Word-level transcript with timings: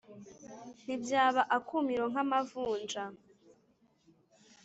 nti 0.83 0.93
byaba 1.03 1.41
akumiro 1.57 2.03
nk’amavunja‘ 2.11 3.03